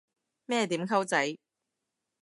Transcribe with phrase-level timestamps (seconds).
[0.47, 1.37] 咩點溝仔